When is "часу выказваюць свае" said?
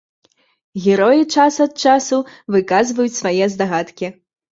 1.87-3.45